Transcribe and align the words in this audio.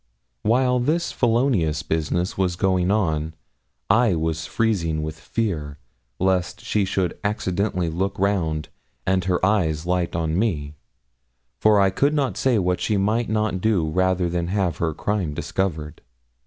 While 0.41 0.79
this 0.79 1.11
felonious 1.11 1.83
business 1.83 2.35
was 2.35 2.55
going 2.55 2.89
on, 2.89 3.35
I 3.87 4.15
was 4.15 4.47
freezing 4.47 5.03
with 5.03 5.19
fear 5.19 5.77
lest 6.17 6.59
she 6.59 6.85
should 6.85 7.19
accidentally 7.23 7.87
look 7.87 8.17
round 8.17 8.69
and 9.05 9.23
her 9.25 9.45
eyes 9.45 9.85
light 9.85 10.15
on 10.15 10.39
me; 10.39 10.73
for 11.59 11.79
I 11.79 11.91
could 11.91 12.15
not 12.15 12.35
say 12.35 12.57
what 12.57 12.79
she 12.81 12.97
might 12.97 13.29
not 13.29 13.61
do 13.61 13.87
rather 13.87 14.27
than 14.27 14.47
have 14.47 14.77
her 14.77 14.95
crime 14.95 15.35
discovered. 15.35 16.01